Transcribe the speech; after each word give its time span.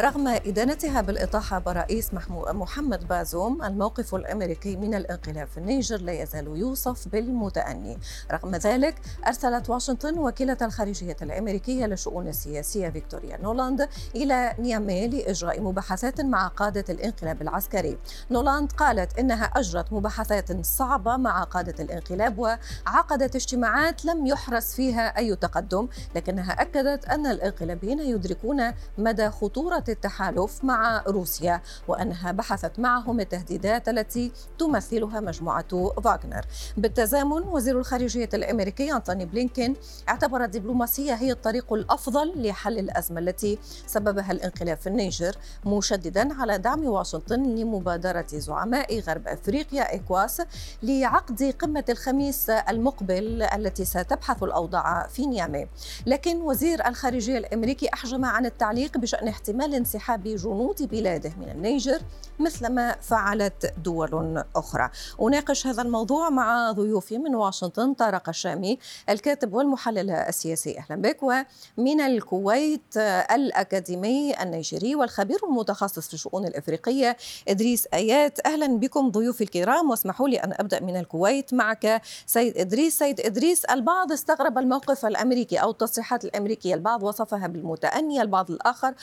رغم 0.00 0.28
إدانتها 0.28 1.00
بالإطاحة 1.00 1.58
برئيس 1.58 2.10
محمد 2.52 3.08
بازوم 3.08 3.62
الموقف 3.62 4.14
الأمريكي 4.14 4.76
من 4.76 4.94
الانقلاب 4.94 5.46
في 5.46 5.58
النيجر 5.58 5.96
لا 6.00 6.12
يزال 6.12 6.46
يوصف 6.46 7.08
بالمتأني. 7.08 7.98
رغم 8.32 8.56
ذلك 8.56 8.94
أرسلت 9.26 9.70
واشنطن 9.70 10.18
وكيلة 10.18 10.56
الخارجية 10.62 11.16
الأمريكية 11.22 11.86
للشؤون 11.86 12.28
السياسية 12.28 12.88
فيكتوريا 12.88 13.36
نولاند 13.42 13.88
إلى 14.16 14.54
نيامي 14.58 15.08
لإجراء 15.08 15.60
مباحثات 15.60 16.20
مع 16.20 16.48
قادة 16.48 16.84
الانقلاب 16.88 17.42
العسكري. 17.42 17.98
نولاند 18.30 18.72
قالت 18.72 19.18
إنها 19.18 19.44
أجرت 19.44 19.92
مباحثات 19.92 20.66
صعبة 20.66 21.16
مع 21.16 21.44
قادة 21.44 21.84
الانقلاب 21.84 22.38
وعقدت 22.38 23.36
اجتماعات 23.36 24.04
لم 24.04 24.26
يحرز 24.26 24.64
فيها 24.64 25.18
أي 25.18 25.36
تقدم 25.36 25.88
لكنها 26.14 26.52
أكدت 26.52 27.04
أن 27.04 27.26
الانقلابيين 27.26 28.00
يدركون 28.00 28.72
مدى 28.98 29.30
خطورة 29.30 29.89
التحالف 29.90 30.64
مع 30.64 31.02
روسيا 31.06 31.62
وأنها 31.88 32.32
بحثت 32.32 32.78
معهم 32.78 33.20
التهديدات 33.20 33.88
التي 33.88 34.32
تمثلها 34.58 35.20
مجموعة 35.20 35.92
فاغنر 36.04 36.44
بالتزامن 36.76 37.42
وزير 37.42 37.78
الخارجية 37.78 38.28
الأمريكي 38.34 38.92
أنتوني 38.92 39.24
بلينكين 39.24 39.76
اعتبر 40.08 40.44
الدبلوماسية 40.44 41.14
هي 41.14 41.32
الطريق 41.32 41.72
الأفضل 41.72 42.48
لحل 42.48 42.78
الأزمة 42.78 43.20
التي 43.20 43.58
سببها 43.86 44.32
الانقلاب 44.32 44.76
في 44.76 44.86
النيجر 44.86 45.36
مشددا 45.66 46.34
على 46.34 46.58
دعم 46.58 46.84
واشنطن 46.84 47.42
لمبادرة 47.42 48.26
زعماء 48.32 49.00
غرب 49.00 49.28
أفريقيا 49.28 49.94
إكواس 49.94 50.42
لعقد 50.82 51.54
قمة 51.60 51.84
الخميس 51.88 52.50
المقبل 52.50 53.42
التي 53.42 53.84
ستبحث 53.84 54.42
الأوضاع 54.42 55.06
في 55.06 55.26
نيامي. 55.26 55.66
لكن 56.06 56.42
وزير 56.42 56.88
الخارجية 56.88 57.38
الأمريكي 57.38 57.88
أحجم 57.94 58.24
عن 58.24 58.46
التعليق 58.46 58.98
بشأن 58.98 59.28
احتمال 59.28 59.79
انسحاب 59.80 60.22
جنود 60.22 60.88
بلاده 60.90 61.32
من 61.40 61.48
النيجر 61.48 62.00
مثلما 62.38 62.96
فعلت 63.00 63.74
دول 63.84 64.44
أخرى. 64.56 64.90
أناقش 65.22 65.66
هذا 65.66 65.82
الموضوع 65.82 66.30
مع 66.30 66.72
ضيوفي 66.72 67.18
من 67.18 67.34
واشنطن 67.34 67.94
طارق 67.94 68.28
الشامي 68.28 68.78
الكاتب 69.08 69.54
والمحلل 69.54 70.10
السياسي. 70.10 70.78
أهلا 70.78 71.02
بك. 71.02 71.22
ومن 71.22 72.00
الكويت 72.00 72.96
الأكاديمي 73.30 74.42
النيجيري 74.42 74.94
والخبير 74.94 75.38
المتخصص 75.44 76.08
في 76.08 76.14
الشؤون 76.14 76.46
الإفريقية 76.46 77.16
إدريس 77.48 77.88
آيات. 77.94 78.46
أهلا 78.46 78.66
بكم 78.66 79.10
ضيوفي 79.10 79.44
الكرام. 79.44 79.90
واسمحوا 79.90 80.28
لي 80.28 80.36
أن 80.36 80.52
أبدأ 80.56 80.80
من 80.80 80.96
الكويت 80.96 81.54
معك 81.54 82.02
سيد 82.26 82.58
إدريس. 82.58 82.98
سيد 82.98 83.20
إدريس 83.20 83.64
البعض 83.64 84.12
استغرب 84.12 84.58
الموقف 84.58 85.06
الأمريكي 85.06 85.56
أو 85.56 85.70
التصريحات 85.70 86.24
الأمريكية 86.24 86.74
البعض 86.74 87.02
وصفها 87.02 87.46
بالمتأني 87.46 88.22
البعض 88.22 88.50
الآخر 88.50 88.94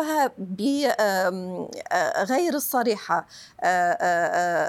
وصفها 0.00 0.32
بغير 0.38 2.54
الصريحة 2.54 3.26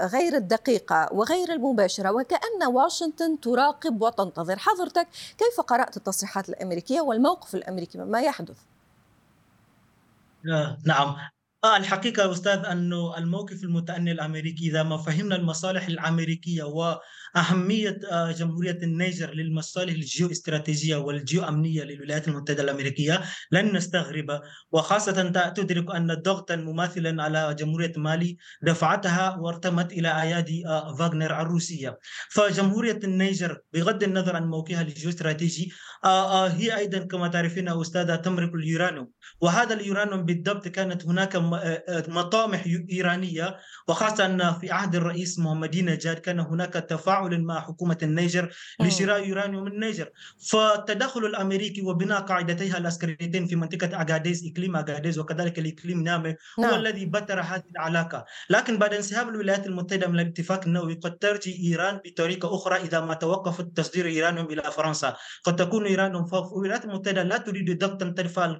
غير 0.06 0.36
الدقيقة 0.36 1.10
وغير 1.12 1.54
المباشرة. 1.54 2.12
وكأن 2.12 2.64
واشنطن 2.68 3.40
تراقب 3.40 4.02
وتنتظر. 4.02 4.60
حضرتك 4.60 5.08
كيف 5.38 5.62
قرأت 5.62 5.98
التصريحات 5.98 6.50
الأمريكية 6.50 7.02
والموقف 7.02 7.56
الأمريكي؟ 7.56 7.98
مما 7.98 8.22
يحدث؟ 8.22 8.58
نعم. 10.86 11.16
آه 11.64 11.78
الحقيقة 11.78 12.32
أستاذ 12.32 12.66
أنه 12.66 13.18
الموقف 13.18 13.64
المتأني 13.64 14.12
الأمريكي 14.12 14.68
إذا 14.68 14.84
ما 14.84 14.98
فهمنا 14.98 15.36
المصالح 15.36 15.88
الأمريكية 15.88 16.64
وأهمية 16.64 18.00
آه 18.12 18.32
جمهورية 18.32 18.80
النيجر 18.84 19.34
للمصالح 19.34 19.94
الجيو 19.94 20.32
استراتيجية 20.32 20.96
والجيو 20.96 21.44
أمنية 21.44 21.84
للولايات 21.84 22.28
المتحدة 22.28 22.64
الأمريكية 22.64 23.22
لن 23.52 23.76
نستغرب 23.76 24.42
وخاصة 24.72 25.30
تدرك 25.56 25.96
أن 25.96 26.14
ضغطا 26.14 26.56
مماثلا 26.56 27.24
على 27.24 27.56
جمهورية 27.60 27.94
مالي 27.98 28.38
دفعتها 28.62 29.38
وارتمت 29.40 29.92
إلى 29.94 30.22
أيادي 30.22 30.68
آه 30.68 30.96
فاغنر 30.96 31.42
الروسية. 31.42 32.00
فجمهورية 32.30 33.00
النيجر 33.04 33.62
بغض 33.74 34.04
النظر 34.04 34.36
عن 34.36 34.48
موقعها 34.48 34.82
الجيو 34.82 35.10
استراتيجي 35.10 35.72
آه 35.72 35.91
هي 36.06 36.78
أيضا 36.78 36.98
كما 36.98 37.28
تعرفين 37.28 37.70
أستاذة 37.70 38.16
تملك 38.16 38.54
اليورانيوم. 38.54 39.08
وهذا 39.42 39.74
اليورانيوم 39.74 40.26
بالضبط 40.26 40.68
كانت 40.68 41.06
هناك 41.06 41.36
مطامح 42.08 42.64
إيرانية 42.92 43.58
وخاصة 43.88 44.52
في 44.60 44.72
عهد 44.72 44.96
الرئيس 44.96 45.40
محمدي 45.40 45.82
نجاد 45.82 46.20
كان 46.20 46.40
هناك 46.40 46.74
تفاعل 46.74 47.42
مع 47.44 47.62
حكومة 47.62 47.98
النيجر 48.04 48.50
لشراء 48.80 49.28
يورانيوم 49.28 49.64
من 49.64 49.72
النيجر. 49.72 50.10
فالتدخل 50.50 51.26
الأمريكي 51.26 51.82
وبناء 51.82 52.22
قاعدتيها 52.22 52.78
العسكريتين 52.78 53.46
في 53.46 53.56
منطقة 53.56 54.02
أغاديز 54.02 54.52
إقليم 54.52 54.76
أغاديز 54.76 55.20
وكذلك 55.20 55.60
الإقليم 55.60 56.04
نيامي 56.04 56.30
هو 56.60 56.64
نعم. 56.64 56.80
الذي 56.80 57.06
بتر 57.06 57.42
هذه 57.42 57.64
العلاقة. 57.72 58.26
لكن 58.50 58.78
بعد 58.78 58.94
انسحاب 58.94 59.30
الولايات 59.30 59.68
المتحدة 59.68 60.08
من 60.08 60.20
الاتفاق 60.20 60.66
النووي 60.66 60.94
قد 60.94 61.18
ترجي 61.18 61.70
إيران 61.70 62.00
بطريقة 62.06 62.56
أخرى 62.56 62.78
إذا 62.78 63.00
ما 63.00 63.14
توقفت 63.14 63.68
تصدير 63.76 64.06
إيرانيوم 64.06 64.46
إلى 64.46 64.62
فرنسا. 64.62 65.16
قد 65.44 65.56
تكون 65.56 65.91
إيران 65.92 66.26
الولايات 66.56 66.86
المتحدة 66.86 67.24
لا 67.24 67.38
تريد 67.38 67.80
ضغطا 67.80 68.10
ترفع 68.10 68.56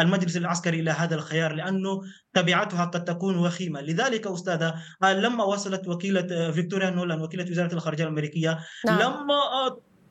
المجلس 0.00 0.36
العسكري 0.36 0.80
إلى 0.80 0.90
هذا 0.90 1.14
الخيار 1.14 1.52
لأنه 1.54 2.00
تبعاتها 2.34 2.84
قد 2.84 3.04
تكون 3.04 3.38
وخيمة 3.38 3.80
لذلك 3.80 4.26
أستاذة 4.26 4.74
لما 5.02 5.44
وصلت 5.44 5.88
وكيلة 5.88 6.52
فيكتوريا 6.52 6.90
نولان 6.90 7.20
وكيلة 7.20 7.50
وزارة 7.50 7.74
الخارجية 7.74 8.04
الأمريكية 8.04 8.58
نعم. 8.86 8.98
لما 8.98 9.34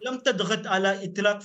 لم 0.07 0.17
تضغط 0.17 0.67
على 0.67 1.05
اطلاق 1.05 1.39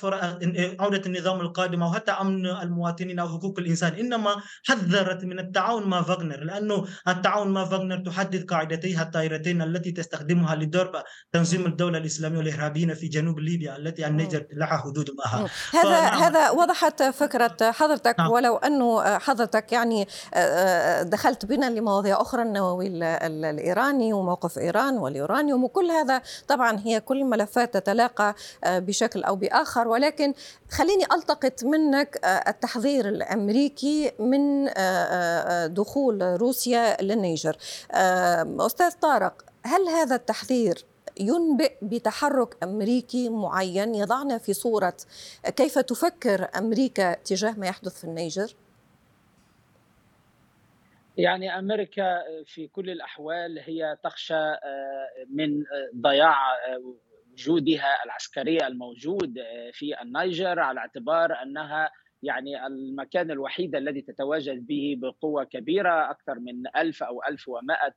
عودة 0.81 1.03
النظام 1.07 1.41
القادم 1.41 1.83
أو 1.83 1.93
حتى 1.93 2.13
أمن 2.13 2.47
المواطنين 2.47 3.19
أو 3.19 3.29
حقوق 3.29 3.59
الإنسان 3.59 3.93
إنما 3.95 4.37
حذرت 4.65 5.25
من 5.25 5.39
التعاون 5.39 5.87
مع 5.87 6.03
فاغنر 6.03 6.45
لأنه 6.45 6.87
التعاون 7.09 7.49
مع 7.49 7.65
فاغنر 7.65 7.97
تحدد 7.97 8.51
قاعدتيها 8.51 9.03
الطائرتين 9.03 9.63
التي 9.63 9.91
تستخدمها 9.93 10.55
لضرب 10.55 11.03
تنظيم 11.33 11.67
الدولة 11.67 11.99
الإسلامية 11.99 12.39
والإرهابيين 12.39 12.95
في 12.95 13.09
جنوب 13.09 13.39
ليبيا 13.39 13.77
التي 13.77 14.07
النيجر 14.07 14.47
لها 14.53 14.77
حدود 14.77 15.11
معها 15.19 15.49
هذا. 15.73 15.99
هذا 15.99 16.51
وضحت 16.51 17.03
فكرة 17.03 17.71
حضرتك 17.71 18.15
نعم. 18.19 18.31
ولو 18.31 18.57
أنه 18.57 19.19
حضرتك 19.19 19.73
يعني 19.73 20.09
دخلت 21.03 21.47
بنا 21.47 21.71
لمواضيع 21.71 22.21
أخرى 22.21 22.43
النووي 22.43 22.87
الإيراني 22.87 24.13
وموقف 24.13 24.59
إيران 24.59 24.95
واليورانيوم 24.99 25.65
وكل 25.65 25.91
هذا 25.91 26.23
طبعا 26.49 26.79
هي 26.85 27.01
كل 27.01 27.25
ملفات 27.25 27.75
تتلاقى 27.75 28.35
بشكل 28.67 29.23
أو 29.23 29.37
بآخر 29.37 29.89
ولكن 29.89 30.35
خليني 30.71 31.05
ألتقط 31.13 31.65
منك 31.65 32.21
التحذير 32.25 33.09
الأمريكي 33.09 34.13
من 34.19 34.65
دخول 35.75 36.23
روسيا 36.23 37.03
للنيجر 37.03 37.57
أستاذ 38.61 38.93
طارق 38.93 39.45
هل 39.65 39.89
هذا 39.89 40.17
التحذير 40.17 40.85
ينبئ 41.21 41.73
بتحرك 41.83 42.57
أمريكي 42.63 43.29
معين 43.29 43.95
يضعنا 43.95 44.39
في 44.39 44.53
صورة 44.53 44.97
كيف 45.57 45.79
تفكر 45.79 46.49
أمريكا 46.59 47.15
تجاه 47.15 47.53
ما 47.59 47.67
يحدث 47.67 47.99
في 47.99 48.05
النيجر؟ 48.05 48.55
يعني 51.17 51.59
أمريكا 51.59 52.23
في 52.45 52.69
كل 52.69 52.91
الأحوال 52.91 53.59
هي 53.59 53.97
تخشى 54.05 54.53
من 55.31 55.65
ضياع 55.97 56.37
وجودها 57.33 58.05
العسكري 58.05 58.67
الموجود 58.67 59.35
في 59.73 60.03
النيجر 60.03 60.61
على 60.61 60.81
اعتبار 60.81 61.43
أنها 61.43 61.91
يعني 62.23 62.67
المكان 62.67 63.31
الوحيد 63.31 63.77
الذي 63.77 64.01
تتواجد 64.01 64.67
به 64.67 64.97
بقوة 64.99 65.45
كبيرة 65.45 66.11
أكثر 66.11 66.39
من 66.39 66.63
ألف 66.77 67.03
أو 67.03 67.23
ألف 67.29 67.49
ومائة 67.49 67.95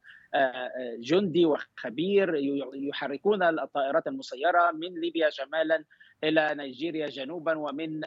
جندي 0.99 1.45
وخبير 1.45 2.35
يحركون 2.73 3.43
الطائرات 3.43 4.07
المسيرة 4.07 4.71
من 4.71 5.01
ليبيا 5.01 5.29
شمالا 5.29 5.83
إلى 6.23 6.55
نيجيريا 6.55 7.07
جنوبا 7.07 7.57
ومن 7.57 8.01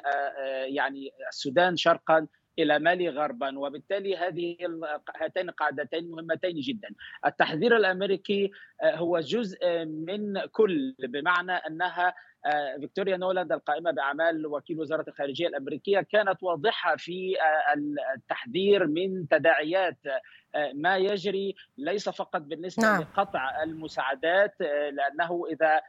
يعني 0.67 1.11
السودان 1.29 1.76
شرقا. 1.76 2.26
إلى 2.58 2.78
مالي 2.78 3.08
غربا 3.08 3.58
وبالتالي 3.58 4.16
هذه 4.16 4.56
هاتين 5.16 5.50
قاعدتين 5.50 6.10
مهمتين 6.10 6.60
جدا. 6.60 6.88
التحذير 7.26 7.76
الأمريكي 7.76 8.50
هو 8.84 9.20
جزء 9.20 9.84
من 9.84 10.40
كل 10.52 10.94
بمعنى 10.99 11.52
أنها 11.52 12.14
فيكتوريا 12.81 13.17
نولاند 13.17 13.52
القائمة 13.52 13.90
بأعمال 13.90 14.46
وكيل 14.46 14.81
وزارة 14.81 15.05
الخارجية 15.08 15.46
الأمريكية 15.46 16.00
كانت 16.00 16.43
واضحة 16.43 16.96
في 16.96 17.35
التحذير 18.17 18.87
من 18.87 19.29
تداعيات 19.29 19.99
ما 20.75 20.96
يجري 20.96 21.55
ليس 21.79 22.08
فقط 22.08 22.40
بالنسبة 22.40 22.82
نعم. 22.82 23.00
لقطع 23.00 23.62
المساعدات 23.62 24.55
لأنه 24.93 25.43
إذا 25.52 25.81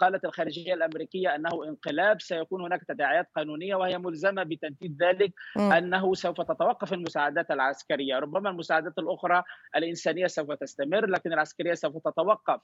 قالت 0.00 0.24
الخارجية 0.24 0.74
الأمريكية 0.74 1.34
أنه 1.34 1.64
انقلاب 1.68 2.20
سيكون 2.20 2.62
هناك 2.62 2.84
تداعيات 2.88 3.28
قانونية 3.36 3.74
وهي 3.74 3.98
ملزمة 3.98 4.42
بتنفيذ 4.42 4.90
ذلك 5.00 5.32
م. 5.56 5.72
أنه 5.72 6.14
سوف 6.14 6.40
تتوقف 6.40 6.92
المساعدات 6.92 7.50
العسكرية 7.50 8.18
ربما 8.18 8.50
المساعدات 8.50 8.98
الأخرى 8.98 9.42
الإنسانية 9.76 10.26
سوف 10.26 10.52
تستمر 10.52 11.06
لكن 11.06 11.32
العسكرية 11.32 11.74
سوف 11.74 11.96
تتوقف 12.08 12.60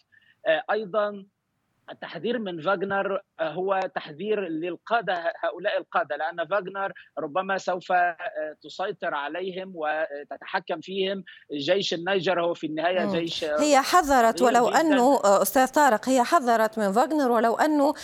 أيضا 0.71 1.25
التحذير 1.93 2.39
من 2.39 2.63
فاغنر 2.63 3.21
هو 3.41 3.81
تحذير 3.95 4.41
للقادة 4.41 5.33
هؤلاء 5.45 5.79
القادة 5.79 6.17
لأن 6.17 6.49
فاغنر 6.49 6.93
ربما 7.19 7.59
سوف 7.59 7.93
تسيطر 8.63 9.15
عليهم 9.15 9.73
وتتحكم 9.75 10.81
فيهم. 10.81 11.25
جيش 11.53 11.95
النيجر 11.95 12.41
هو 12.41 12.55
في 12.55 12.67
النهاية 12.67 13.07
جيش 13.07 13.45
هي 13.45 13.81
حذرت 13.81 14.43
ولو 14.43 14.69
أنه 14.69 15.21
أستاذ 15.25 15.69
طارق 15.69 16.09
هي 16.09 16.25
حذرت 16.25 16.79
من 16.79 16.93
فاغنر 16.93 17.31
ولو 17.31 17.55
أنه 17.55 17.95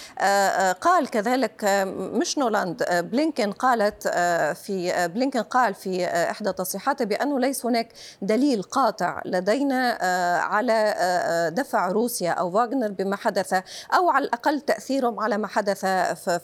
قال 0.73 1.11
كذلك 1.11 1.65
مش 1.97 2.39
نولاند 2.39 2.85
بلينكن 3.13 3.53
قالت 3.53 4.09
في 4.57 5.09
بلينكن 5.15 5.43
قال 5.43 5.75
في 5.75 6.05
إحدى 6.07 6.53
تصريحاته 6.53 7.05
بأنه 7.05 7.41
ليس 7.41 7.67
هناك 7.67 7.89
دليل 8.23 8.63
قاطع 8.63 9.23
لدينا 9.25 9.99
على 10.43 10.95
دفع 11.57 11.89
روسيا 11.89 12.31
أو 12.31 12.51
فاغنر 12.51 12.91
بما 12.91 13.17
حدث. 13.17 13.76
أو 13.95 14.11
على 14.11 14.25
الأقل 14.25 14.61
تأثيرهم 14.61 15.21
على 15.21 15.39
ما 15.39 15.47
حدث 15.47 15.81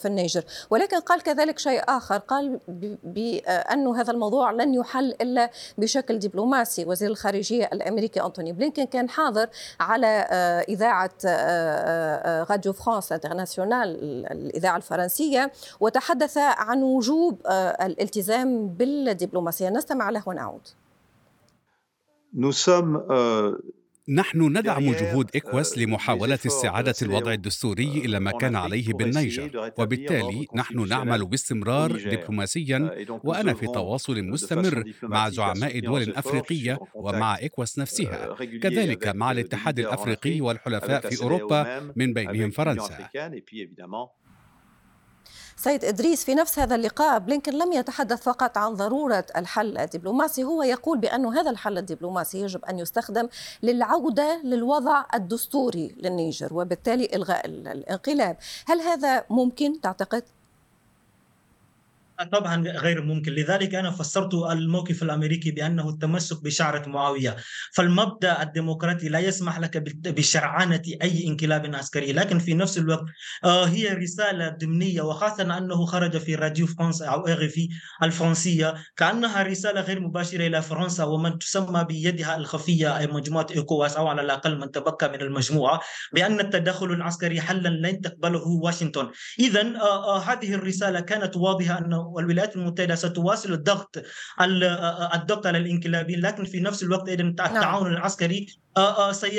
في 0.01 0.05
النيجر. 0.05 0.45
ولكن 0.71 1.01
قال 1.01 1.23
كذلك 1.23 1.59
شيء 1.59 1.83
آخر. 1.89 2.19
قال 2.19 2.61
بأن 3.05 3.87
هذا 3.89 4.13
الموضوع 4.13 4.51
لن 4.51 4.75
يحل 4.75 5.15
إلا 5.21 5.51
بشكل 5.79 6.19
دبلوماسي. 6.19 6.85
وزير 6.85 7.11
الخارجية 7.11 7.71
الأمريكي 7.73 8.23
أنتوني 8.23 8.53
بلينكن 8.53 8.85
كان 8.85 9.09
حاضر 9.09 9.49
على 9.81 10.27
آه، 10.31 10.61
إذاعة 10.61 11.11
آه، 11.27 11.29
آه، 11.29 12.47
Radio 12.51 12.73
France 12.73 13.13
Internationale 13.13 13.89
الإذاعة 14.33 14.77
الفرنسية 14.77 15.53
وتحدث 15.81 16.39
عن 16.39 16.83
وجوب 16.83 17.41
الالتزام 17.81 18.69
بالدبلوماسية. 18.69 19.69
نستمع 19.69 20.11
له 20.11 20.23
ونعود. 20.27 20.69
Nous 22.35 22.53
sommes 22.53 22.97
euh, 23.11 23.59
نحن 24.09 24.59
ندعم 24.59 24.93
جهود 24.93 25.31
إكواس 25.37 25.79
لمحاولة 25.79 26.39
استعادة 26.47 26.95
الوضع 27.03 27.33
الدستوري 27.33 27.89
إلى 28.05 28.21
ما 28.21 28.31
كان 28.31 28.57
عليه 28.57 28.93
بالنيجر. 28.93 29.73
وبالتالي 29.79 30.47
نحن 30.57 30.89
نعمل 30.89 31.27
باستمرار 31.27 31.93
دبلوماسيا 31.93 33.07
وأنا 33.25 33.55
في 33.55 33.67
تواصل 33.67 34.23
مستمر 34.23 34.85
مع 35.03 35.29
زعماء 35.29 35.81
دول 35.81 36.13
أفريقية 36.17 36.79
ومع 36.95 37.39
إكواس 37.39 37.79
نفسها. 37.79 38.35
كذلك 38.63 39.09
مع 39.09 39.33
الاتحاد 39.33 39.79
الأفريقي 39.79 40.41
والحلفاء 40.41 41.01
في 41.11 41.23
أوروبا 41.23 41.93
من 41.97 42.13
بينهم 42.13 42.51
فرنسا. 42.51 43.09
سيد 45.57 45.85
إدريس 45.85 46.25
في 46.25 46.35
نفس 46.35 46.59
هذا 46.59 46.75
اللقاء 46.75 47.19
بلينكن 47.19 47.53
لم 47.53 47.73
يتحدث 47.73 48.23
فقط 48.23 48.59
عن 48.59 48.75
ضرورة 48.75 49.25
الحل 49.37 49.79
الدبلوماسي 49.79 50.45
هو 50.45 50.63
يقول 50.63 50.99
بأن 50.99 51.27
هذا 51.27 51.51
الحل 51.51 51.79
الدبلوماسي 51.79 52.41
يجب 52.41 52.65
أن 52.65 52.79
يستخدم 52.79 53.29
للعودة 53.63 54.41
للوضع 54.45 55.05
الدستوري 55.15 55.97
للنيجر 55.97 56.55
وبالتالي 56.55 57.09
إلغاء 57.15 57.47
الانقلاب 57.47 58.37
هل 58.67 58.81
هذا 58.81 59.25
ممكن 59.31 59.81
تعتقد؟ 59.81 60.23
طبعا 62.25 62.69
غير 62.69 63.03
ممكن. 63.03 63.33
لذلك 63.33 63.75
أنا 63.75 63.91
فسرت 63.91 64.35
الموقف 64.35 65.03
الأمريكي 65.03 65.51
بأنه 65.51 65.89
التمسك 65.89 66.43
بشعرة 66.43 66.89
معاوية. 66.89 67.37
فالمبدأ 67.75 68.43
الديمقراطي 68.43 69.09
لا 69.09 69.19
يسمح 69.19 69.59
لك 69.59 69.77
بشرعنة 70.09 70.83
أي 71.03 71.27
انقلاب 71.27 71.75
عسكري. 71.75 72.13
لكن 72.13 72.39
في 72.39 72.55
نفس 72.55 72.79
الوقت 72.79 73.05
آه، 73.45 73.65
هي 73.65 73.89
رسالة 73.89 74.49
ضمنية 74.49 75.03
وخاصة 75.03 75.59
أنه 75.59 75.87
خرج 75.87 76.17
في 76.19 76.35
راديو 76.35 76.67
فرنسا 76.67 77.07
أو 77.07 77.25
في 77.27 77.69
الفرنسية. 78.03 78.75
كأنها 78.97 79.43
رسالة 79.43 79.81
غير 79.81 80.01
مباشرة 80.01 80.47
إلى 80.47 80.63
فرنسا 80.63 81.05
ومن 81.05 81.39
تسمى 81.39 81.85
بيدها 81.85 82.37
الخفية 82.37 83.09
مجموعة 83.13 83.47
إيكواس 83.51 83.97
أو 83.97 84.07
على 84.07 84.23
الأقل 84.23 84.59
من 84.59 84.71
تبقى 84.71 85.09
من 85.09 85.21
المجموعة 85.21 85.81
بأن 86.13 86.41
التدخل 86.41 86.93
العسكري 86.93 87.41
حلا 87.41 87.69
لن 87.69 88.01
تقبله 88.01 88.49
واشنطن. 88.49 89.11
إذا 89.39 89.61
آه، 89.61 90.17
آه، 90.17 90.19
هذه 90.19 90.55
الرسالة 90.55 91.01
كانت 91.01 91.37
واضحة 91.37 91.79
أنه 91.79 92.12
والولايات 92.13 92.57
المتحدة 92.57 92.95
ستواصل 92.95 93.53
الضغط 93.53 94.03
الضغط 95.15 95.47
على 95.47 95.59
الانقلابيين 95.59 96.21
لكن 96.21 96.45
في 96.45 96.61
نفس 96.61 96.83
الوقت 96.83 97.09
أيضا 97.09 97.23
نعم. 97.23 97.57
التعاون 97.57 97.93
العسكري 97.93 98.62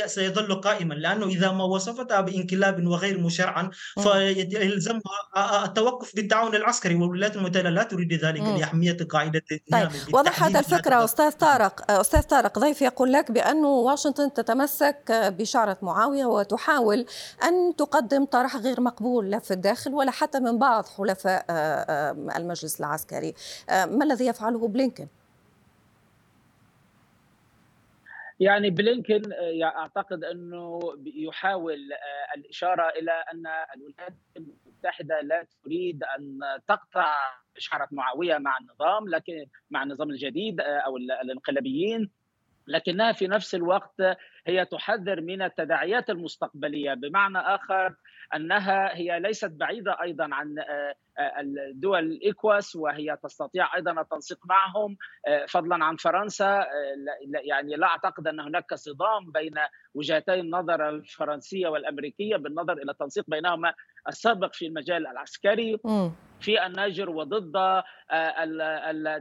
سيظل 0.05 0.61
قائما 0.61 0.93
لأنه 0.93 1.25
إذا 1.25 1.51
ما 1.51 1.63
وصفتها 1.63 2.21
بإنقلاب 2.21 2.87
وغير 2.87 3.19
مشرعا 3.19 3.69
فيلزمها 4.03 5.65
التوقف 5.65 6.15
بالتعاون 6.15 6.55
العسكري 6.55 6.95
والولايات 6.95 7.35
المتحدة 7.35 7.69
لا 7.69 7.83
تريد 7.83 8.13
ذلك 8.13 8.41
لأهمية 8.41 8.97
قاعدة 9.09 9.43
طيب 9.71 9.89
وضحت 10.13 10.55
الفكرة 10.55 11.03
أستاذ 11.03 11.31
طارق. 11.31 11.91
أستاذ 11.91 12.21
طارق 12.21 12.59
ضيف 12.59 12.81
يقول 12.81 13.13
لك 13.13 13.31
بأنه 13.31 13.67
واشنطن 13.67 14.33
تتمسك 14.33 15.03
بشعره 15.09 15.77
معاوية 15.81 16.25
وتحاول 16.25 17.05
أن 17.43 17.75
تقدم 17.75 18.25
طرح 18.25 18.57
غير 18.57 18.81
مقبول 18.81 19.31
لا 19.31 19.39
في 19.39 19.51
الداخل 19.51 19.93
ولا 19.93 20.11
حتى 20.11 20.39
من 20.39 20.57
بعض 20.57 20.85
حلفاء 20.97 21.45
المجلس 22.37 22.79
العسكري. 22.79 23.33
ما 23.69 24.03
الذي 24.03 24.25
يفعله 24.25 24.67
بلينكن 24.67 25.07
يعني 28.39 28.69
بلينكن 28.69 29.21
آه، 29.33 29.63
أعتقد 29.63 30.23
أنه 30.23 30.79
يحاول 31.05 31.93
آه، 31.93 32.37
الإشارة 32.37 32.89
إلى 32.89 33.11
أن 33.11 33.43
الولايات 33.75 34.13
المتحدة 34.37 35.21
لا 35.21 35.47
تريد 35.63 36.03
أن 36.03 36.39
تقطع 36.67 37.15
شعره 37.57 37.87
معاوية 37.91 38.37
مع 38.37 38.57
النظام 38.57 39.09
لكن 39.09 39.45
مع 39.69 39.83
النظام 39.83 40.09
الجديد 40.09 40.61
آه، 40.61 40.77
أو 40.77 40.97
الانقلابيين. 40.97 42.09
لكنها 42.67 43.11
في 43.11 43.27
نفس 43.27 43.55
الوقت 43.55 44.01
هي 44.47 44.65
تحذر 44.65 45.21
من 45.21 45.41
التداعيات 45.41 46.09
المستقبلية. 46.09 46.93
بمعنى 46.93 47.37
آخر 47.37 47.95
أنها 48.35 48.95
هي 48.95 49.19
ليست 49.19 49.51
بعيدة 49.51 49.97
أيضا 50.01 50.27
عن 50.31 50.59
آه، 50.59 50.95
آه، 51.19 51.41
الدول 51.71 51.99
الايكواس 51.99 52.75
وهي 52.75 53.17
تستطيع 53.23 53.75
أيضا 53.75 54.01
التنسيق 54.01 54.37
معهم. 54.45 54.97
آه، 55.27 55.45
فضلا 55.45 55.85
عن 55.85 55.95
فرنسا 55.95 56.65
يعني 57.43 57.75
لا 57.75 57.87
أعتقد 57.87 58.27
أن 58.27 58.39
هناك 58.39 58.73
صدام 58.73 59.31
بين 59.33 59.53
وجهتي 59.93 60.39
النظر 60.39 60.89
الفرنسية 60.89 61.67
والأمريكية 61.67 62.35
بالنظر 62.35 62.73
إلى 62.73 62.91
التنسيق 62.91 63.23
بينهما. 63.27 63.73
السابق 64.07 64.53
في 64.53 64.67
المجال 64.67 65.07
العسكري 65.07 65.77
في 66.41 66.65
النيجر 66.65 67.09
وضد 67.09 67.51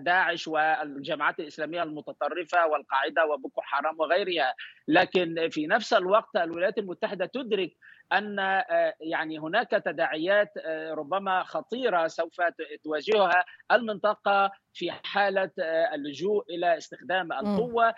داعش 0.04 0.48
والجماعات 0.48 1.40
الإسلامية 1.40 1.82
المتطرفة 1.82 2.66
والقاعدة 2.66 3.26
وبوكو 3.26 3.60
حرام 3.60 4.00
وغيرها. 4.00 4.54
لكن 4.88 5.48
في 5.50 5.66
نفس 5.66 5.92
الوقت 5.92 6.36
الولايات 6.36 6.78
المتحدة 6.78 7.26
تدرك 7.26 7.72
أن 8.12 8.38
آه، 8.38 8.94
يعني 9.00 9.38
هناك 9.38 9.70
تداعيات 9.70 10.52
آه، 10.64 10.94
ربما 10.94 11.42
خطيرة 11.42 12.06
سوف 12.06 12.36
تواجهها 12.84 13.44
المنطقة 13.72 14.50
في 14.72 14.92
حالة 15.04 15.50
آه، 15.60 15.94
اللجوء 15.94 16.44
إلى 16.50 16.76
استخدام 16.78 17.32
القوة. 17.32 17.94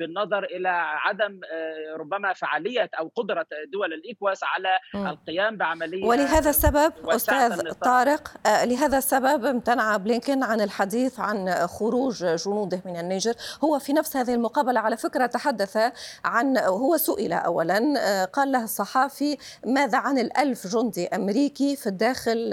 بالنظر 0.00 0.44
إلى 0.44 0.68
عدم 1.04 1.40
آه، 1.52 1.96
ربما 1.96 2.32
فعالية 2.32 2.90
أو 2.98 3.10
قدرة 3.16 3.46
دول 3.72 3.92
الإيكواس 3.92 4.40
على. 4.44 4.68
القيام 5.10 5.56
بعملية 5.56 6.04
ولهذا 6.04 6.50
السبب 6.50 6.92
أستاذ 7.08 7.72
طارق 7.72 8.32
آه، 8.46 8.64
لهذا 8.64 8.98
السبب 8.98 9.44
امتنع 9.44 9.96
بلينكن 9.96 10.42
عن 10.42 10.60
الحديث 10.60 11.20
عن 11.20 11.66
خروج 11.66 12.24
جنوده 12.24 12.82
من 12.84 12.96
النيجر. 12.96 13.34
هو 13.64 13.78
في 13.78 13.92
نفس 13.92 14.16
هذه 14.16 14.34
المقابلة 14.34 14.80
على 14.80 14.96
فكرة 14.96 15.26
تحدث 15.26 15.76
عن 16.24 16.58
هو 16.58 16.96
سئل 16.96 17.32
اولا 17.32 17.94
آه، 17.98 18.24
قال 18.24 18.52
له 18.52 18.64
الصحافي 18.64 19.36
ماذا 19.66 19.98
عن 19.98 20.18
الألف 20.18 20.66
جندي 20.66 21.08
أمريكي 21.08 21.76
في 21.76 21.86
الداخل 21.86 22.50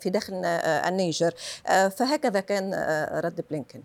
في 0.00 0.10
داخل 0.10 0.34
النيجر؟ 0.88 1.34
فهكذا 1.98 2.40
كان 2.40 2.74
رد 3.24 3.44
بلينكن 3.50 3.82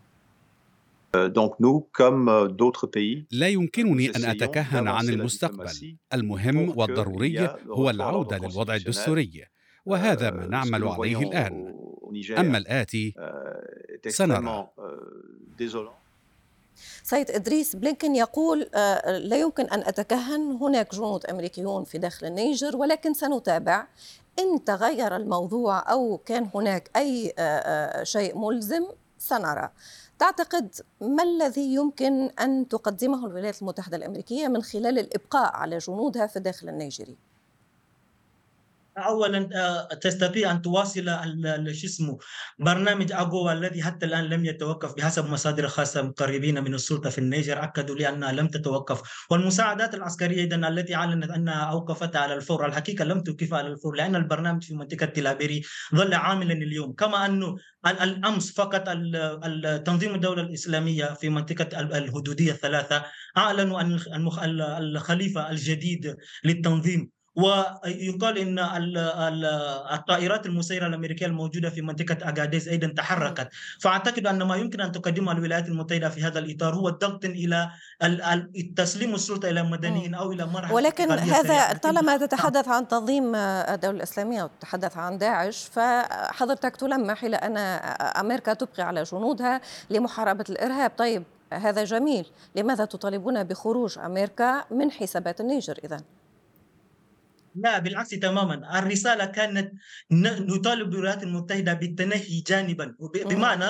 لا 3.31 3.47
يمكنني 3.47 4.09
أن 4.09 4.25
أتكهن 4.25 4.87
عن 4.87 5.09
المستقبل. 5.09 5.97
المهم 6.13 6.77
والضروري 6.77 7.49
هو 7.67 7.89
العودة 7.89 8.37
للوضع 8.37 8.75
الدستوري 8.75 9.45
وهذا 9.85 10.31
ما 10.31 10.45
euh, 10.45 10.49
نعمل 10.49 10.87
عليه 10.87 11.19
الآن. 11.19 11.75
أما 12.37 12.57
الآتي 12.57 13.13
سنرى. 14.07 14.67
سيد 17.03 17.31
إدريس 17.31 17.75
بلينكن 17.75 18.15
يقول 18.15 18.69
آه، 18.75 19.17
لا 19.17 19.37
يمكن 19.37 19.63
أن 19.63 19.79
أتكهن 19.79 20.57
هناك 20.61 20.95
جنود 20.95 21.25
أمريكيون 21.25 21.83
في 21.83 21.97
داخل 21.97 22.27
النيجر 22.27 22.77
ولكن 22.77 23.13
سنتابع. 23.13 23.87
إن 24.39 24.63
تغير 24.63 25.15
الموضوع 25.15 25.91
أو 25.91 26.17
كان 26.17 26.49
هناك 26.55 26.89
أي 26.95 27.33
آه، 27.39 27.41
آه، 27.41 28.03
شيء 28.03 28.37
ملزم 28.37 28.83
سنرى 29.21 29.69
تعتقد 30.19 30.75
ما 31.01 31.23
الذي 31.23 31.73
يمكن 31.73 32.29
أن 32.29 32.67
تقدمه 32.67 33.25
الولايات 33.25 33.61
المتحدة 33.61 33.97
الأمريكية 33.97 34.47
من 34.47 34.61
خلال 34.61 34.99
الإبقاء 34.99 35.55
على 35.55 35.77
جنودها 35.77 36.27
في 36.27 36.37
الداخل 36.37 36.69
النيجيري؟ 36.69 37.17
اولا 38.98 39.50
آه، 39.55 39.93
تستطيع 39.93 40.51
أن 40.51 40.62
تواصل 40.62 41.05
شو 41.71 41.88
اسمه 41.88 42.17
برنامج 42.60 43.12
اجوا 43.12 43.53
الذي 43.53 43.83
حتى 43.83 44.05
الآن 44.05 44.24
لم 44.24 44.45
يتوقف 44.45 44.95
بحسب 44.95 45.29
مصادر 45.29 45.67
خاصة 45.67 46.01
مقربين 46.01 46.63
من 46.63 46.74
السلطة 46.74 47.10
في 47.10 47.17
النيجر. 47.17 47.63
أكدوا 47.63 47.95
لي 47.95 48.10
أنها 48.10 48.31
لم 48.31 48.48
تتوقف. 48.48 49.25
والمساعدات 49.29 49.95
العسكرية 49.95 50.41
أيضا 50.41 50.67
التي 50.67 50.95
أعلنت 50.95 51.31
أنها 51.31 51.63
اوقفتها 51.63 52.21
على 52.21 52.33
الفور. 52.33 52.65
الحقيقة 52.65 53.05
لم 53.05 53.21
توقفها 53.24 53.57
على 53.57 53.67
الفور 53.67 53.95
لأن 53.95 54.15
البرنامج 54.15 54.63
في 54.63 54.74
منطقة 54.74 55.05
تلابيري 55.05 55.62
ظل 55.95 56.13
عاملا 56.13 56.53
اليوم. 56.53 56.93
كما 56.93 57.25
أنه 57.25 57.57
الأمس 57.86 58.51
فقط 58.51 58.89
تنظيم 59.86 60.15
الدولة 60.15 60.41
الإسلامية 60.41 61.05
في 61.05 61.29
منطقة 61.29 61.79
الحدودية 61.79 62.51
الثلاثة 62.51 63.05
أعلنوا 63.38 63.81
أن 63.81 64.00
الخليفة 64.55 65.51
الجديد 65.51 66.17
للتنظيم 66.43 67.20
ويقال 67.35 68.38
إن 68.38 68.59
الطائرات 69.93 70.45
المسيرة 70.45 70.88
الامريكيه 70.88 71.25
الموجودة 71.25 71.69
في 71.69 71.81
منطقة 71.81 72.29
أغاديز 72.29 72.69
أيضا 72.69 72.88
تحركت. 72.88 73.50
فأعتقد 73.81 74.27
أن 74.27 74.43
ما 74.43 74.55
يمكن 74.55 74.81
أن 74.81 74.91
تقدمه 74.91 75.31
الولايات 75.31 75.67
المتحدة 75.67 76.09
في 76.09 76.23
هذا 76.23 76.39
الإطار 76.39 76.75
هو 76.75 76.89
الضغط 76.89 77.25
إلى 77.25 77.69
تسليم 78.75 79.15
السلطة 79.15 79.50
إلى 79.50 79.61
المدنيين 79.61 80.15
أو 80.15 80.31
إلى 80.31 80.45
مرحلة 80.45 80.73
ولكن 80.73 81.11
هذا 81.11 81.73
طالما 81.73 82.17
تتحدث 82.17 82.67
عن 82.67 82.88
تنظيم 82.88 83.35
الدولة 83.35 83.97
الإسلامية 83.97 84.43
وتتحدث 84.43 84.97
عن 84.97 85.17
داعش 85.17 85.69
فحضرتك 85.71 86.75
تلمح 86.75 87.23
إلى 87.23 87.35
أن 87.35 87.57
أمريكا 88.19 88.53
تبقي 88.53 88.83
على 88.83 89.03
جنودها 89.03 89.61
لمحاربة 89.89 90.45
الإرهاب. 90.50 90.91
طيب 90.97 91.23
هذا 91.53 91.83
جميل. 91.83 92.25
لماذا 92.55 92.85
تطالبون 92.85 93.43
بخروج 93.43 94.00
أمريكا 94.00 94.63
من 94.71 94.91
حسابات 94.91 95.41
النيجر 95.41 95.79
اذا 95.83 96.01
لا 97.55 97.79
بالعكس 97.79 98.10
تماما. 98.10 98.79
الرسالة 98.79 99.25
كانت 99.25 99.72
نطالب 100.12 100.89
بالولايات 100.89 101.24
المتحدة 101.24 101.74
بالتنهي 101.74 102.43
جانبا. 102.48 102.96
بمعنى 103.25 103.65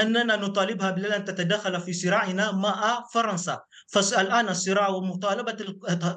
أننا 0.00 0.36
نطالبها 0.36 0.90
بان 0.90 1.24
تتدخل 1.24 1.80
في 1.80 1.92
صراعنا 1.92 2.52
مع 2.52 3.04
فرنسا. 3.14 3.60
فالآن 3.86 4.48
الصراع 4.48 4.88
ومطالبة 4.88 5.56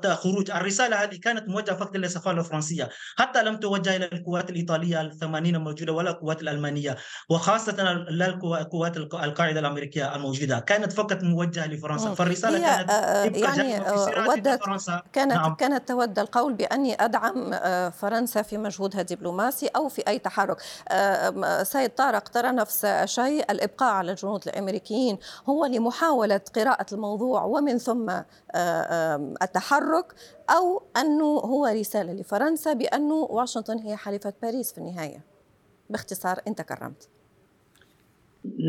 الخروج 0.06 0.52
الرسالة 0.52 1.04
هذه 1.04 1.16
كانت 1.16 1.50
موجهة 1.50 1.76
فقط 1.76 1.98
للسفاره 1.98 2.40
الفرنسيه 2.40 2.90
حتى 3.18 3.44
لم 3.44 3.56
توجه 3.58 3.96
إلى 3.96 4.10
القوات 4.14 4.50
الإيطالية 4.50 5.02
الثمانين 5.02 5.56
الموجوده 5.56 5.94
ولا 5.94 6.10
القوات 6.10 6.42
الألمانية. 6.42 6.98
وخاصة 7.30 7.94
لا 8.10 8.40
قوات 8.72 8.98
القاعدة 8.98 9.60
الأمريكية 9.60 10.16
الموجودة. 10.16 10.60
كانت 10.60 10.94
فقط 10.94 11.24
موجهة 11.24 11.68
لفرنسا. 11.68 12.14
فالرسالة 12.14 12.60
كانت 12.60 13.38
يعني 13.38 13.82
ودت 14.30 14.60
كانت 15.14 15.34
نعم. 15.34 15.56
كانت 15.56 15.88
تود 15.88 16.20
القول 16.20 16.54
بأني 16.54 17.06
أدعم 17.10 17.54
آه، 17.54 17.90
فرنسا 17.90 18.42
في 18.42 18.58
مجهودها 18.58 19.02
الدبلوماسي 19.02 19.68
أو 19.68 19.90
في 19.90 20.08
أي 20.08 20.20
تحرك. 20.20 20.58
آه، 20.90 21.64
سيد 21.64 21.90
طارق 21.90 22.30
ترى 22.30 22.52
نفس 22.52 22.86
الشيء 22.86 23.52
الإبقاء 23.52 23.94
على 23.94 24.12
الجنود 24.12 24.48
الأمريكيين 24.48 25.18
هو 25.50 25.66
لمحاولة 25.66 26.42
قراءة 26.56 26.86
الموضوع 26.94 27.44
ومن 27.44 27.78
ثم 27.78 28.10
آه، 28.56 29.36
التحرك 29.42 30.14
أو 30.50 30.84
أنه 30.98 31.26
هو 31.26 31.66
رسالة 31.66 32.14
لفرنسا 32.14 32.74
بأنه 32.74 33.14
واشنطن 33.14 33.78
هي 33.78 33.96
حليفة 33.96 34.34
باريس 34.42 34.72
في 34.72 34.78
النهاية. 34.78 35.22
باختصار 35.90 36.42
أنت 36.48 36.62
كرمت 36.62 37.10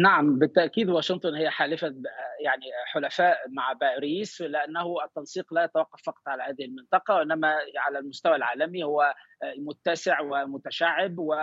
نعم 0.03 0.39
بالتأكيد 0.39 0.89
واشنطن 0.89 1.35
هي 1.35 1.51
حالفه 1.51 1.95
يعني 2.41 2.65
حلفاء 2.87 3.39
مع 3.49 3.73
باريس 3.73 4.41
لأنه 4.41 5.05
التنسيق 5.05 5.55
لا 5.55 5.65
يتوقف 5.65 6.03
فقط 6.07 6.23
على 6.27 6.43
هذه 6.43 6.65
المنطقة 6.65 7.15
وإنما 7.15 7.57
على 7.77 7.99
المستوى 7.99 8.37
العالمي 8.37 8.85
هو 8.85 9.15
متسع 9.59 10.21
ومتشعب 10.21 11.19
و 11.19 11.35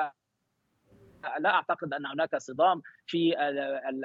لا 1.40 1.50
أعتقد 1.50 1.94
أن 1.94 2.06
هناك 2.06 2.38
صدام 2.38 2.82
في 3.06 3.36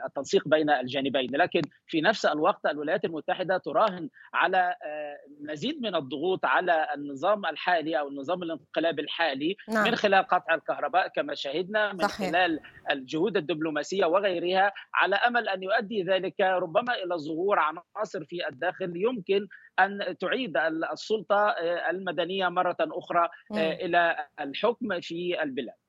التنسيق 0.06 0.48
بين 0.48 0.70
الجانبين 0.70 1.36
لكن 1.36 1.62
في 1.86 2.00
نفس 2.00 2.26
الوقت 2.26 2.66
الولايات 2.66 3.04
المتحدة 3.04 3.58
تراهن 3.58 4.08
على 4.34 4.74
آه، 4.84 5.18
مزيد 5.40 5.82
من 5.82 5.94
الضغوط 5.94 6.44
على 6.44 6.86
النظام 6.94 7.46
الحالي 7.46 7.98
أو 7.98 8.08
النظام 8.08 8.42
الانقلابي 8.42 9.02
الحالي 9.02 9.56
نعم. 9.68 9.84
من 9.84 9.94
خلال 9.94 10.26
قطع 10.26 10.54
الكهرباء 10.54 11.08
كما 11.08 11.34
شهدنا 11.34 11.92
من 11.92 12.08
صحيح. 12.08 12.30
خلال 12.30 12.60
الجهود 12.90 13.36
الدبلوماسية 13.36 14.04
وغيرها 14.04 14.72
على 14.94 15.16
أمل 15.16 15.48
أن 15.48 15.62
يؤدي 15.62 16.02
ذلك 16.02 16.40
ربما 16.40 16.94
إلى 16.94 17.14
ظهور 17.16 17.58
عناصر 17.58 18.24
في 18.24 18.48
الداخل 18.48 18.92
يمكن 18.96 19.48
أن 19.78 20.16
تعيد 20.20 20.56
السلطة 20.92 21.48
آه، 21.48 21.90
المدنية 21.90 22.48
مرة 22.48 22.76
أخرى 22.80 23.28
آه، 23.52 23.72
إلى 23.72 24.26
الحكم 24.40 25.00
في 25.00 25.42
البلاد 25.42 25.81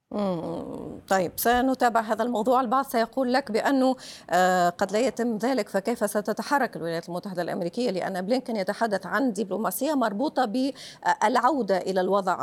طيب 1.08 1.32
سنتابع 1.36 2.02
هذا 2.02 2.24
الموضوع. 2.24 2.62
البعض 2.62 2.86
سيقول 2.86 3.34
لك 3.34 3.52
بأنه 3.52 3.96
آه، 4.30 4.70
قد 4.70 4.92
لا 4.92 5.00
يتم 5.00 5.38
ذلك 5.38 5.70
فكيف 5.70 6.10
ستتحرك 6.10 6.76
الولايات 6.76 7.10
المتحدة 7.10 7.42
الأمريكية؟ 7.42 7.92
لأن 7.92 8.22
بلينكن 8.22 8.56
يتحدث 8.56 9.06
عن 9.06 9.34
دبلوماسية 9.34 9.94
مربوطة 9.94 10.46
بالعودة 10.46 11.78
إلى 11.78 12.02
الوضع 12.02 12.38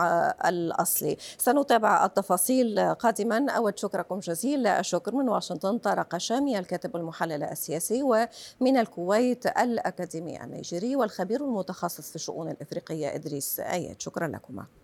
الأصلي. 0.44 1.16
سنتابع 1.38 2.04
التفاصيل 2.04 2.94
قادما. 2.94 3.50
أود 3.50 3.78
شكركم 3.78 4.18
جزيل 4.18 4.66
الشكر 4.66 5.14
من 5.14 5.28
واشنطن 5.28 5.78
طارق 5.78 6.16
شامي 6.16 6.58
الكاتب 6.58 6.96
المحلل 6.96 7.42
السياسي 7.42 8.02
ومن 8.02 8.76
الكويت 8.76 9.46
الأكاديمي 9.46 10.44
النيجيري 10.44 10.96
والخبير 10.96 11.44
المتخصص 11.44 12.10
في 12.10 12.16
الشؤون 12.16 12.48
الإفريقية 12.50 13.14
إدريس 13.14 13.60
آيات 13.60 14.02
شكرا 14.02 14.26
لكما. 14.26 14.79